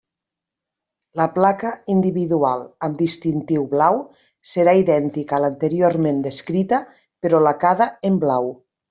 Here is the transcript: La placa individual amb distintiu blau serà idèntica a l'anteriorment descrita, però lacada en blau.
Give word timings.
La 1.19 1.25
placa 1.33 1.73
individual 1.95 2.63
amb 2.87 2.97
distintiu 3.01 3.65
blau 3.73 3.99
serà 4.53 4.73
idèntica 4.85 5.39
a 5.39 5.41
l'anteriorment 5.45 6.25
descrita, 6.29 6.81
però 7.27 7.43
lacada 7.51 7.89
en 8.11 8.19
blau. 8.27 8.51